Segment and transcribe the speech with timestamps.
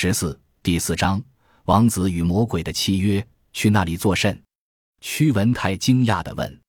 [0.00, 1.20] 十四第四章，
[1.64, 3.26] 王子与魔鬼的契约。
[3.52, 4.40] 去那里作甚？
[5.00, 6.60] 屈文泰惊讶地问。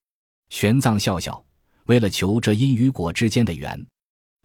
[0.49, 1.45] 玄奘笑笑，
[1.85, 3.85] 为了求这因与果之间的缘。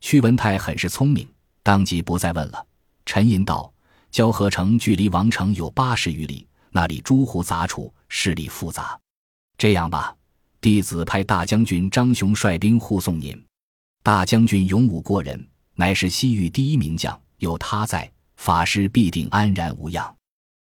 [0.02, 1.26] 屈文泰很是聪明，
[1.62, 2.66] 当即不再问了，
[3.06, 3.72] 沉吟道
[4.12, 9.00] ：“交河城距离王城有八十余里，那里诸户杂处，势力复杂。
[9.56, 10.14] 这样吧，
[10.60, 13.42] 弟子派大将军张雄率兵护送您。
[14.02, 15.42] 大将军勇武过人，
[15.74, 20.14] 乃是西域第一名将，有他在，法师必定安然无恙。”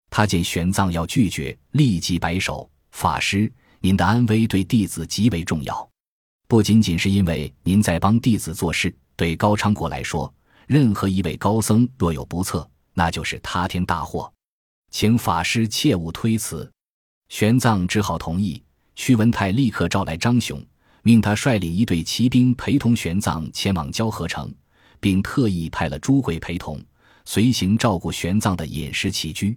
[0.09, 5.89] 他见玄奘要拒绝，立即摆手：“法师，您的安危对弟子极为重要，
[6.47, 10.33] 不仅仅是因为您在帮弟子做事。”对高昌国来说，
[10.65, 14.31] 任何一位高僧若有不测，那就是塌天大祸，
[14.91, 16.71] 请法师切勿推辞。
[17.27, 18.63] 玄奘只好同意。
[18.95, 20.65] 屈文泰立刻召来张雄，
[21.03, 24.53] 命他率领一队骑兵陪同玄奘前往交河城，
[24.99, 26.81] 并特意派了朱贵陪同
[27.31, 29.55] 随行照顾玄奘的饮食起居。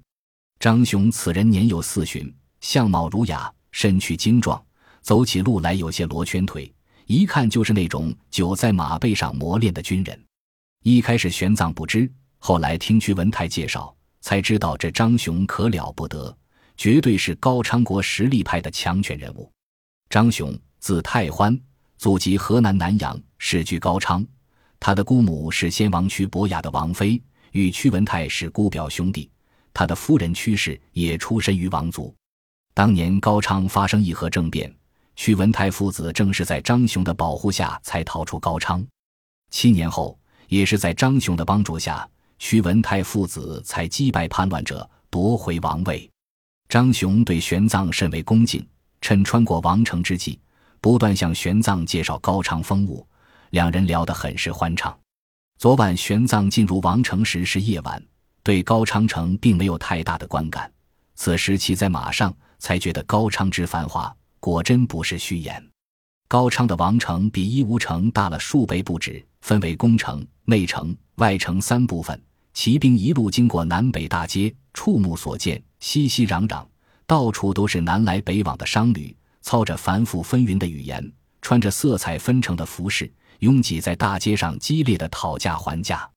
[0.61, 2.31] 张雄此人年幼四旬，
[2.61, 4.63] 相貌儒雅，身躯精壮，
[5.01, 6.71] 走起路来有些罗圈腿。
[7.07, 10.23] 一看就是那种久在马背上磨练的军人。
[10.83, 16.37] 一开始玄奘不知，后来听屈文泰介绍，才知道这张雄可了不得，
[16.77, 19.51] 绝对是高昌国实力派的强权人物。
[20.11, 21.59] 张雄字太欢，
[21.97, 24.23] 祖籍河南南阳，世居高昌。
[24.79, 27.19] 他的姑母是先王屈伯雅的王妃，
[27.53, 29.31] 与屈文泰是姑表兄弟。
[29.73, 32.15] 他的夫人屈氏也出身于王族。
[32.75, 34.75] 当年高昌发生议和政变。
[35.15, 38.85] 屈文泰父子正是在张雄的保护下才逃出高昌，
[39.51, 42.09] 七年后，也是在张雄的帮助下，
[42.39, 46.11] 屈文泰父子才击败叛乱者，夺回王位。
[46.67, 48.67] 张雄对玄奘甚为恭敬，
[49.03, 50.41] 趁穿过王城之际，
[50.81, 53.07] 不断向玄奘介绍高昌风物，
[53.51, 54.99] 两人聊得很是欢畅。
[55.63, 58.05] 昨晚玄奘进入王城时是夜晚，
[58.43, 60.69] 对高昌城并没有太大的观感，
[61.15, 64.13] 此时骑在马上，才觉得高昌之繁华。
[64.41, 65.65] 果真不是虚言。
[66.27, 72.21] 高昌的王城比伊吾城大了数倍不止，分为宫城、内城、外城三部分。
[72.53, 76.67] 骑兵一路经过南北大街，触目所见，熙熙攘攘，
[77.07, 81.13] 到处都是南来北往的商旅，操着繁复纷纭的语言，
[81.43, 86.09] 穿着色彩纷呈的服饰，拥挤在大街上，激烈的讨价还价。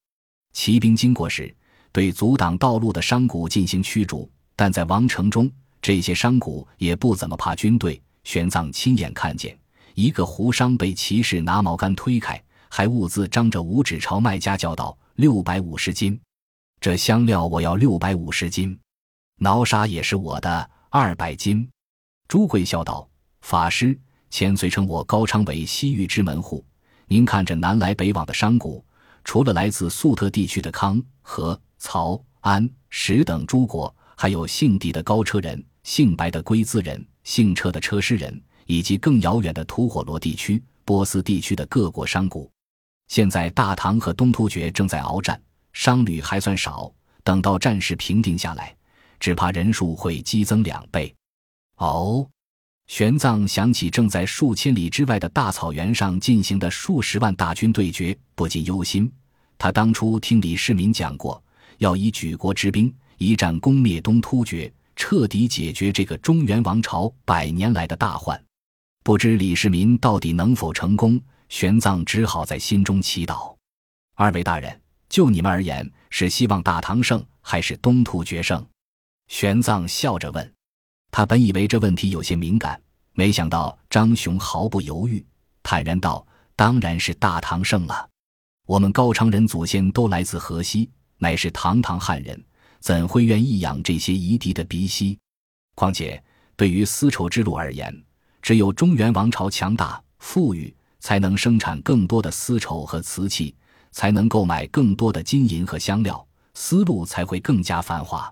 [0.53, 1.53] 骑兵经过时，
[1.91, 8.01] 对阻挡道路的商贾进行驱逐，但在王城中，这些商贾也不怎么怕军队。
[8.23, 9.55] 玄奘亲眼看见
[9.93, 16.19] 一个胡商被骑士拿毛杆推开，还兀自张着五指朝卖家叫道：“六百五十斤，
[16.79, 18.79] 这香料我要六百五十斤，
[19.37, 21.69] 挠沙也是我的，二百斤。”
[22.27, 23.07] 朱贵笑道
[23.41, 23.97] ：“法师，
[24.35, 26.61] 前随称我高昌为西域之门户。
[27.07, 28.83] 您看这南来北往的商贾，
[29.23, 42.45] 除了来自粟特地区的康、和、曹、安、石等诸国，还有姓狄的高车人，姓白的龟兹人。”姓车的车师人，以及更遥远的吐火罗地区、波斯地区的各国商贾，
[43.07, 45.41] 现在大唐和东突厥正在鏖战，
[45.71, 46.91] 商旅还算少。
[47.23, 48.75] 等到战事平定下来，
[49.17, 51.15] 只怕人数会激增两倍。
[51.77, 52.27] 哦，
[52.87, 59.11] 玄奘想起正在数千里之外的大草原上进行的数十万大军对决，不禁忧心。
[59.57, 61.43] 他当初听李世民讲过，
[61.79, 64.71] 要以举国之兵，一战攻灭东突厥。
[64.97, 68.41] 彻底解决这个中原王朝百年来的大患，
[69.03, 71.19] 不知李世民到底能否成功？
[71.49, 73.53] 玄奘只好在心中祈祷。
[74.15, 78.65] 二位大人，就你们而言，是希望大唐胜还是东突厥胜？
[79.27, 80.54] 玄奘笑着问。
[81.17, 82.77] 他本以为这问题有些敏感，
[83.13, 85.25] 没想到张雄毫不犹豫，
[85.63, 86.27] 坦然道
[86.57, 88.09] ：“当然是大唐胜了。
[88.67, 90.89] 我们高昌人祖先都来自河西，
[91.19, 92.37] 乃是堂堂汉人。”
[92.83, 95.17] 怎会愿意养这些夷狄的鼻息？
[95.73, 96.21] 况且，
[96.57, 98.03] 对于丝绸之路而言，
[98.41, 103.55] 只有中原王朝强大富裕，才能生产更多的丝绸和瓷器，
[103.93, 108.29] 才能购买更多的金银和香料，丝路才会更加繁华。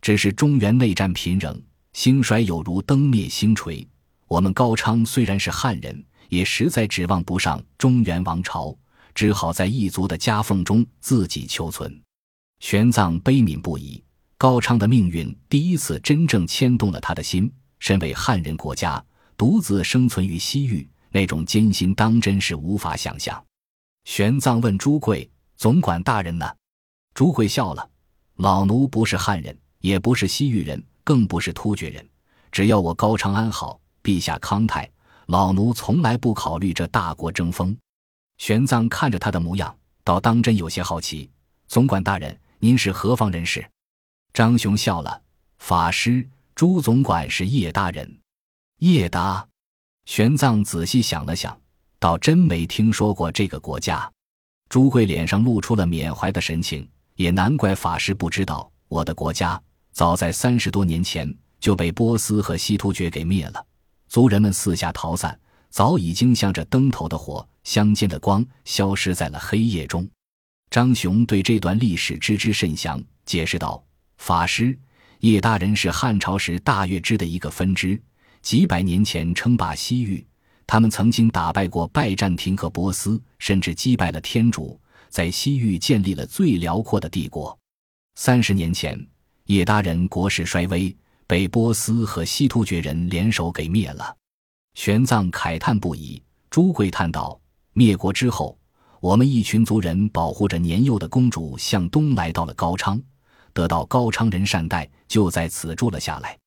[0.00, 1.62] 只是中原内战频仍，
[1.94, 3.86] 兴衰有如灯灭星垂。
[4.26, 8.76] 我们高昌虽然是汉人，也实在指望不上中原王朝，
[9.14, 12.02] 只好在异族的夹缝中自己求存。
[12.58, 14.02] 玄奘悲悯不已，
[14.36, 17.50] 高昌的命运第一次真正牵动了他的心。
[17.78, 19.02] 身为汉人国家，
[19.36, 23.42] 独自生存于西域，那种艰辛当真是无法想象。
[24.04, 26.50] 玄奘问朱贵：“总管大人呢？”
[27.14, 27.88] 朱贵笑了
[28.36, 32.04] ：“老奴不是汉人，也不是西域人，更不是突厥人。
[32.50, 34.90] 只要我高昌安好，陛下康泰，
[35.26, 37.76] 老奴从来不考虑这大国争锋。”
[38.38, 41.30] 玄奘看着他的模样，倒当真有些好奇
[41.68, 43.62] ：“总管大人。”您是何方人士？”
[44.32, 45.20] 张雄笑了
[45.58, 48.18] ：“法师，朱总管是叶大人。”
[48.80, 49.46] 叶达，
[50.06, 51.60] 玄奘仔细想了想，
[51.98, 54.10] 倒真没听说过这个国家。
[54.70, 59.60] 朱贵脸上露出了缅怀的神情，也难怪法师不知道，我的国家
[59.94, 63.64] 早在三十多年前就被波斯和西突厥给灭了，
[64.08, 65.38] 族人们四下逃散，
[65.70, 70.06] 早已经像这灯头的火、乡间的光，消失在了黑夜中。
[70.68, 73.80] 张雄对这段历史知之甚详，解释道
[74.18, 74.76] ：“法师，
[75.20, 78.00] 叶大人是汉朝时大月支的一个分支。”
[78.42, 80.26] 几百年前称霸西域，
[80.66, 87.56] 他们曾经打败过拜占庭和波斯，甚至击败了天主，在西域建立了最辽阔的帝国。
[88.16, 89.00] 三十年前，
[89.46, 90.96] 叶达人国势衰微，
[91.26, 94.16] 被波斯和西突厥人联手给灭了。
[94.74, 96.22] 玄奘慨叹不已。
[96.50, 97.40] 朱贵叹道
[97.74, 98.58] ：“灭国之后，
[99.00, 103.00] 我们一群族人保护着年幼的公主向东来到了高昌，
[103.52, 106.38] 得到高昌人善待，就在此住了下来。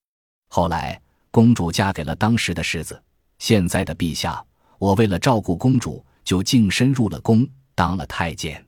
[0.49, 2.99] 后来。”公主嫁给了当时的世子，
[3.37, 4.43] 现在的陛下。
[4.79, 8.65] 我为了照顾公主，就净身入了宫，当了太监。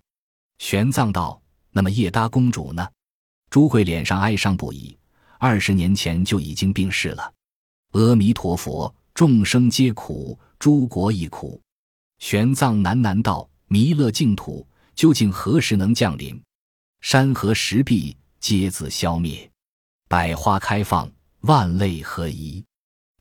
[0.60, 1.42] 玄奘道
[1.72, 2.88] ：“那么叶达公主呢？”
[3.50, 4.98] 朱贵脸上哀伤不已。
[5.38, 7.34] 二十年前就已经病逝了。
[7.92, 11.62] 阿弥陀佛，众生皆苦，诸国亦苦。
[12.20, 16.42] 玄奘喃喃道：“弥勒净土究竟何时能降临？
[17.02, 19.50] 山河石壁皆自消灭，
[20.08, 21.10] 百花开放。”
[21.44, 22.62] 万类合一，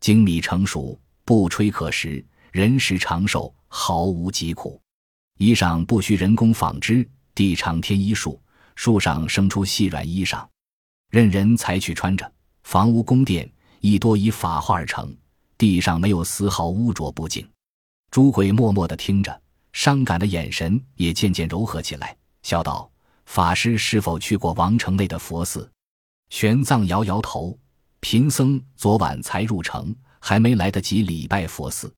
[0.00, 4.82] 精米成熟，不吹可食，人食长寿，毫无疾苦。
[5.38, 8.42] 衣裳不需人工纺织，地长天衣树，
[8.78, 10.46] 树上生出细软衣裳，
[11.10, 12.32] 任人裁取穿着。
[12.62, 15.12] 房屋宫殿亦多以法化而成，
[15.58, 17.44] 地上没有丝毫污浊不净。
[18.12, 19.42] 朱鬼默默地听着，
[19.72, 22.88] 伤感的眼神也渐渐柔和起来，笑道
[23.26, 25.68] ：“法师是否去过王城内的佛寺？”
[26.30, 27.58] 玄奘摇摇头。
[27.98, 31.92] 贫僧昨晚才入城，还没来得及礼拜佛寺。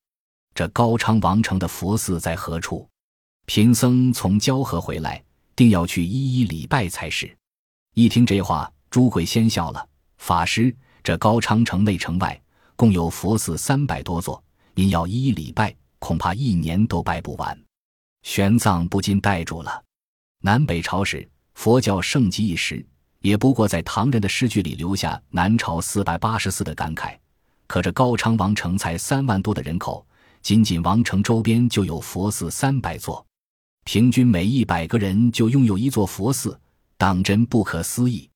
[0.55, 2.89] 这高昌王城的佛寺在何处？
[3.45, 5.23] 贫僧从交河回来，
[5.61, 7.31] 定要去一一礼拜才是。
[7.93, 9.87] 一听这话，朱贵先笑了
[10.17, 12.41] ：“法师，这高昌城内城外
[12.77, 14.43] 共有佛寺三百多座，
[14.75, 17.63] 您要一一礼拜，恐怕一年都拜不完。”
[18.25, 19.85] 玄奘不禁呆住了。
[20.41, 22.83] 南北朝时，佛教盛极一时。
[23.21, 27.15] 也不过在唐人的诗句里留下“南朝四百八十寺”的感慨，
[27.67, 30.07] 可这高昌王城才三万多的人口，
[30.41, 33.27] 仅仅王城周边就有佛寺三百座，
[33.85, 36.59] 平均每一百个人就拥有一座佛寺，
[36.97, 38.29] 当真不可思议。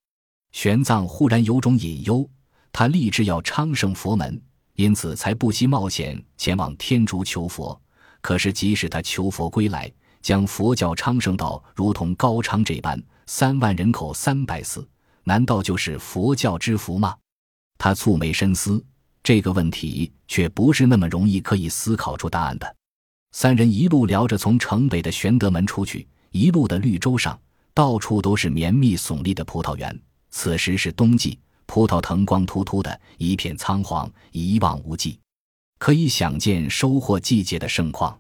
[0.53, 2.29] 玄奘忽然有种隐忧，
[2.73, 4.41] 他立志要昌盛佛门，
[4.75, 7.81] 因此才不惜冒险前往天竺求佛。
[8.21, 9.93] 可是即使他求佛归来，
[10.23, 13.01] 将佛教昌盛到如同高昌这般。
[13.27, 14.87] 三万人口三百寺，
[15.23, 17.17] 难道就是佛教之福吗？
[17.79, 18.85] 他蹙眉深思
[19.23, 22.77] 这个问题，却不是那么容易可以思考出答案的。
[23.37, 27.37] 三人一路聊着，从城北的玄德门出去，一路的绿洲上，
[27.75, 30.01] 到处都是绵密耸立的葡萄园。
[30.31, 31.37] 此时是冬季，
[31.67, 35.19] 葡萄藤光秃秃的，一片苍黄，一望无际，
[35.81, 38.17] 可以想见收获季节的盛况。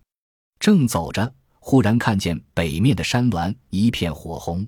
[0.58, 4.66] 正走着，忽然看见北面的山峦一片火红。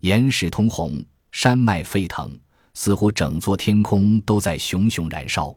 [0.00, 2.34] 岩石通红，山脉沸腾，
[2.72, 5.54] 似乎整座天空都在熊熊燃烧。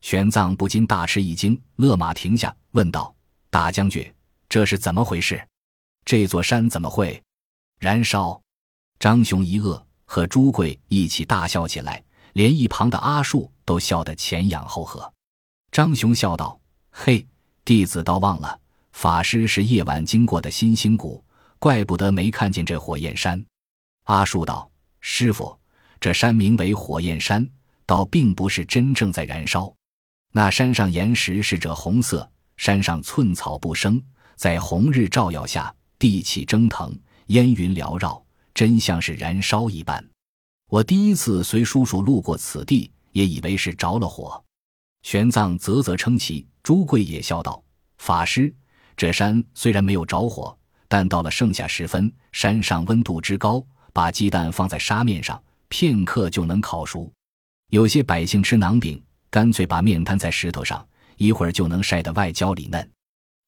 [0.00, 3.14] 玄奘不禁大吃一惊，勒马停下，问道
[3.50, 4.14] ：“大将军，
[4.48, 5.44] 这是怎么回事？
[6.04, 7.20] 这座山怎么会
[7.78, 8.40] 燃烧？”
[8.98, 12.02] 张雄一愕，和朱贵一起大笑起来，
[12.34, 15.12] 连一旁的阿术都笑得前仰后合。
[15.72, 17.26] 张雄笑道：“嘿，
[17.64, 18.60] 弟子倒忘了，
[18.92, 21.24] 法师是夜晚经过的新兴谷，
[21.58, 23.44] 怪不得没看见这火焰山。”
[24.04, 25.58] 阿术道：“师傅，
[25.98, 27.48] 这山名为火焰山，
[27.86, 29.72] 倒并不是真正在燃烧。
[30.32, 32.30] 那山上岩石是着红色，
[32.60, 33.98] 山上寸草不生，
[34.36, 36.94] 在红日照耀下，地气蒸腾，
[37.28, 40.06] 烟云缭绕，真像是燃烧一般。
[40.68, 44.44] 我第一次随叔叔路过此地，也以为是着了火。”
[45.00, 47.64] 玄奘啧啧称奇，朱贵也笑道
[47.96, 48.54] ：“法师，
[48.94, 50.54] 这山虽然没有着火，
[50.86, 53.64] 但到了盛夏时分，山上温度之高。”
[53.94, 57.10] 把鸡蛋放在沙面上，片刻就能烤熟。
[57.70, 60.86] 有些百姓吃馕饼，干脆把面摊在石头上，
[61.20, 62.90] 一会儿就能晒得外焦里嫩。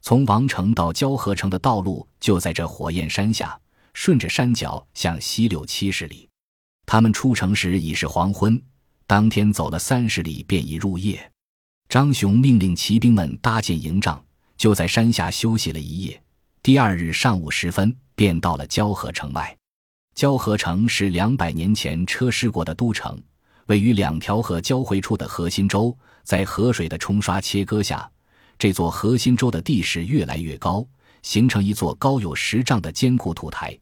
[0.02, 3.58] 从王城到交河城的道路就在这火焰山下，
[3.94, 6.28] 顺着山脚向西六七十里。
[6.84, 8.62] 他们出城时已是黄昏，
[9.06, 11.32] 当天走了三十里便已入夜。
[11.88, 14.22] 张雄命令骑兵们搭建营帐，
[14.58, 16.22] 就在山下休息了一夜。
[16.62, 19.56] 第二日上午时分，便到了交河城外。
[20.14, 23.18] 交河城是两百年前车师国的都城，
[23.68, 28.10] 位于两条河交汇处的核心洲，在河水的冲刷切割下，
[28.58, 30.86] 这座核心洲的地势越来越高，
[31.22, 33.78] 形成一座高有十丈的坚固土台，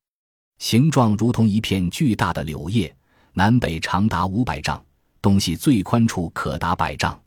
[0.59, 2.95] 形状如同一片巨大的柳叶，
[3.33, 4.83] 南北长达五百丈，
[5.23, 7.21] 东西最宽处可达百丈。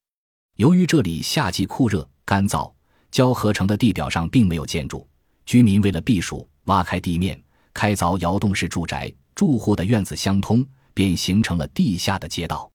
[0.57, 2.71] 由于这里夏季酷热干燥，
[3.09, 5.07] 交河城的地表上并没有建筑，
[5.45, 7.41] 居民为了避暑，挖开地面，
[7.73, 12.71] 开凿窑洞式住宅，住户的院子相通，便形成了地下的街道。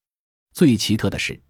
[0.55, 1.41] 最奇特的是，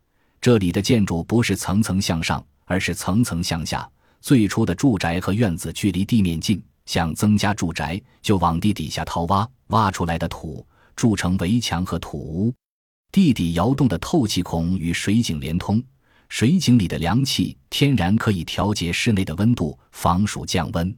[0.40, 3.88] 这里的建筑不是层层向上，而是层层向下。
[4.20, 10.66] 最初的住宅和院子距离地面近，想增加住宅，就往地底下掏挖，挖出来的土
[10.96, 12.52] 筑成围墙和土屋。
[13.10, 15.82] 地底窑洞的透气孔与水井连通。
[16.28, 20.94] 水井里的凉气天然可以调节室内的温度，防暑降温。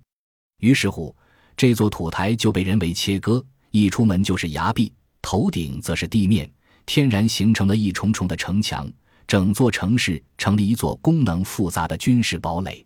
[0.59, 1.15] 于是乎，
[1.57, 4.93] 这座土台就被人为切割，一出门就是崖壁，
[5.23, 6.51] 头顶则是地面，
[6.85, 8.91] 天然形成了一重重的城墙。
[9.31, 12.85] 整座城市成了一座功能复杂的军事堡垒。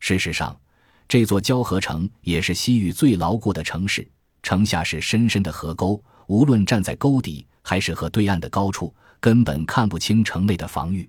[0.00, 0.60] 事实上，
[1.06, 4.04] 这座交河城也是西域最牢固的城市。
[4.42, 11.08] 城下是深深的河沟，无论站在沟底还是河对岸的高处，根本看不清城内的防御。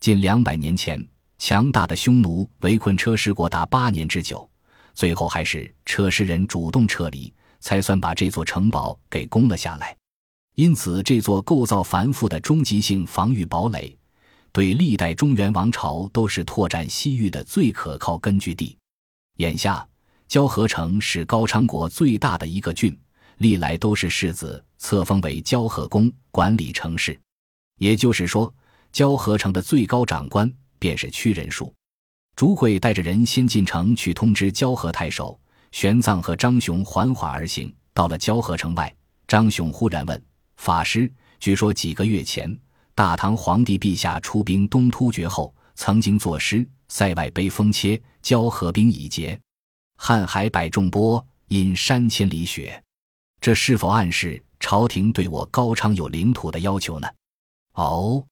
[0.00, 1.06] 近两百年前，
[1.36, 4.48] 强大的匈奴围困车师国达八年之久，
[4.94, 7.30] 最后还是车师人主动撤离，
[7.60, 9.94] 才算把这座城堡给攻了下来。
[10.54, 13.94] 因此，这座构造繁复的终极性防御堡垒，
[14.56, 18.74] 对历代中原王朝都是拓展西域的最可靠根据地。
[19.36, 19.86] 眼下，
[20.28, 22.98] 交河城是高昌国最大的一个郡，
[23.36, 27.20] 历来都是世子册封为交河公管理城市，
[27.76, 28.50] 也就是说。
[28.92, 31.70] 交河城的最高长官便是屈仁术。
[32.34, 35.38] 朱贵带着人先进城去通知交河太守
[35.70, 37.70] 玄奘和张雄缓缓而行。
[37.92, 38.90] 到了交河城外，
[39.28, 40.24] 张雄忽然问
[40.56, 42.58] 法师：“据说几个月前，
[42.96, 49.38] 大唐皇帝陛下出兵东突厥后，曾经作诗：‘塞外悲风切，交河冰已结。
[49.98, 52.82] 瀚海百重波，因山千里雪。’
[53.38, 57.06] 这是否暗示朝廷对我高昌有领土的要求呢？”
[57.76, 58.24] 哦。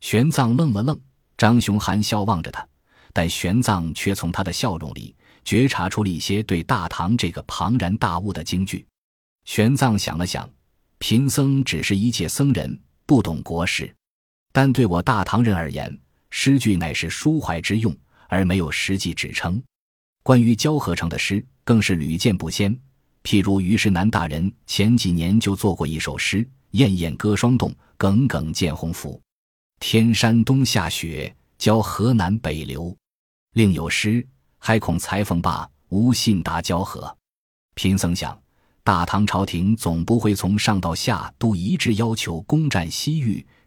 [0.00, 1.00] 玄奘愣了愣，
[1.38, 2.68] 张雄含笑望着他，
[3.14, 8.86] 但玄奘却从他的笑容里觉察出了一些对大唐这个庞然大物的惊惧。
[9.46, 10.46] 玄奘想了想，
[10.98, 13.94] 贫僧只是一介僧人，不懂国事，
[14.52, 15.98] 但对我大唐人而言，
[16.30, 17.96] 诗句乃是抒怀之用，
[18.28, 19.60] 而没有实际指称。
[20.22, 22.78] 关于交河城的诗，更是屡见不鲜。
[23.24, 29.20] 譬如虞世南大人前几年就做过一首诗：“燕燕歌霜冻，耿耿见鸿福。”
[29.80, 32.96] 天山冬下雪，交河南北流。
[33.54, 34.24] 另有诗
[34.58, 37.16] ：“还恐裁缝罢，无信达交河。”
[37.74, 38.38] 贫僧想，
[38.84, 43.44] 大唐朝廷总不会从上到下都一致要求攻占西域，